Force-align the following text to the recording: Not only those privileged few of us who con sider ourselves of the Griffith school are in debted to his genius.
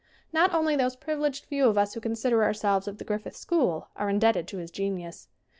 Not 0.33 0.51
only 0.51 0.75
those 0.75 0.95
privileged 0.95 1.45
few 1.45 1.67
of 1.67 1.77
us 1.77 1.93
who 1.93 2.01
con 2.01 2.15
sider 2.15 2.43
ourselves 2.43 2.87
of 2.87 2.97
the 2.97 3.03
Griffith 3.05 3.35
school 3.35 3.89
are 3.95 4.09
in 4.09 4.19
debted 4.19 4.47
to 4.47 4.57
his 4.57 4.71
genius. 4.71 5.27